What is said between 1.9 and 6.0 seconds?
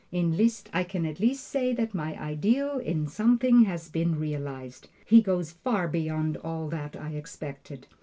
my ideal in something has been realized. He goes far